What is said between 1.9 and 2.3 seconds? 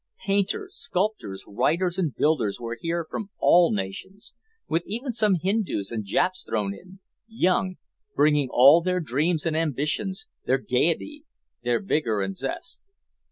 and